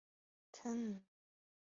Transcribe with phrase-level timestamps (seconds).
[0.51, 1.01] 曾祖父王珍。